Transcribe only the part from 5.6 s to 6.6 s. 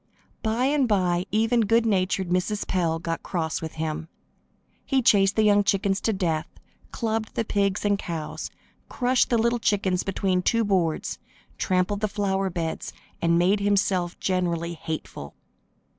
chickens to death,